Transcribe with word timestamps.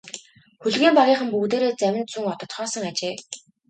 Хөлгийн 0.61 0.93
багийнхан 0.97 1.29
бүгдээрээ 1.31 1.73
завинд 1.81 2.11
суун 2.11 2.31
одоцгоосон 2.33 2.83
ажээ. 2.91 3.15